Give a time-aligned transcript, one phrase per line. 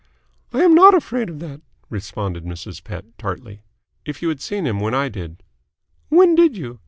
[0.51, 2.83] "I am not afraid of that," responded Mrs.
[2.83, 3.61] Pett tartly.
[4.03, 5.43] "If you had seen him when I did"
[6.19, 6.79] "When did you?